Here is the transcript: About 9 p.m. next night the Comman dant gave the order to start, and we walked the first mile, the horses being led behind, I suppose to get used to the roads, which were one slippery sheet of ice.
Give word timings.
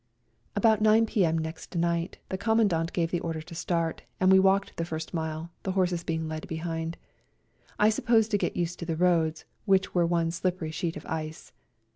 About 0.55 0.81
9 0.81 1.05
p.m. 1.05 1.37
next 1.37 1.75
night 1.75 2.17
the 2.29 2.37
Comman 2.39 2.67
dant 2.69 2.91
gave 2.91 3.11
the 3.11 3.19
order 3.19 3.39
to 3.43 3.53
start, 3.53 4.01
and 4.19 4.31
we 4.31 4.39
walked 4.39 4.75
the 4.77 4.83
first 4.83 5.13
mile, 5.13 5.51
the 5.61 5.73
horses 5.73 6.03
being 6.03 6.27
led 6.27 6.47
behind, 6.47 6.97
I 7.77 7.89
suppose 7.91 8.27
to 8.29 8.37
get 8.39 8.57
used 8.57 8.79
to 8.79 8.85
the 8.87 8.95
roads, 8.97 9.45
which 9.65 9.93
were 9.93 10.07
one 10.07 10.31
slippery 10.31 10.71
sheet 10.71 10.97
of 10.97 11.05
ice. 11.05 11.51